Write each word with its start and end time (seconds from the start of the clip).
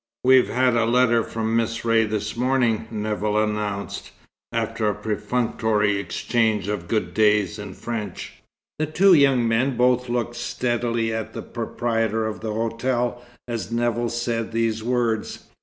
"We've 0.23 0.49
had 0.49 0.75
a 0.75 0.87
letter 0.87 1.21
from 1.23 1.55
Miss 1.55 1.85
Ray 1.85 2.05
this 2.05 2.35
morning," 2.35 2.87
Nevill 2.89 3.37
announced, 3.37 4.09
after 4.51 4.89
a 4.89 4.95
perfunctory 4.95 5.99
exchange 5.99 6.67
of 6.67 6.87
"good 6.87 7.13
days" 7.13 7.59
in 7.59 7.75
French. 7.75 8.41
The 8.79 8.87
two 8.87 9.13
young 9.13 9.47
men 9.47 9.77
both 9.77 10.09
looked 10.09 10.37
steadily 10.37 11.13
at 11.13 11.33
the 11.33 11.43
proprietor 11.43 12.25
of 12.25 12.39
the 12.39 12.51
hotel, 12.51 13.23
as 13.47 13.71
Nevill 13.71 14.09
said 14.09 14.53
these 14.53 14.81
words. 14.81 15.43